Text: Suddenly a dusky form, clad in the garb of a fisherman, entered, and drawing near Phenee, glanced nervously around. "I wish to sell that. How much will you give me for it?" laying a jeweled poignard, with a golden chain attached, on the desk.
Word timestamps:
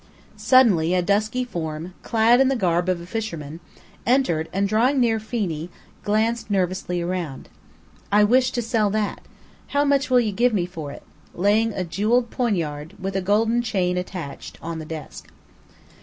Suddenly 0.37 0.95
a 0.95 1.03
dusky 1.03 1.43
form, 1.43 1.93
clad 2.01 2.41
in 2.41 2.47
the 2.47 2.55
garb 2.55 2.89
of 2.89 2.99
a 3.01 3.05
fisherman, 3.05 3.59
entered, 4.03 4.49
and 4.51 4.67
drawing 4.67 4.99
near 4.99 5.19
Phenee, 5.19 5.69
glanced 6.03 6.49
nervously 6.49 7.01
around. 7.03 7.49
"I 8.11 8.23
wish 8.23 8.49
to 8.53 8.63
sell 8.63 8.89
that. 8.89 9.21
How 9.67 9.85
much 9.85 10.09
will 10.09 10.19
you 10.19 10.31
give 10.31 10.55
me 10.55 10.65
for 10.65 10.91
it?" 10.91 11.03
laying 11.35 11.71
a 11.73 11.83
jeweled 11.83 12.31
poignard, 12.31 12.95
with 12.97 13.15
a 13.15 13.21
golden 13.21 13.61
chain 13.61 13.95
attached, 13.95 14.57
on 14.59 14.79
the 14.79 14.85
desk. 14.89 15.31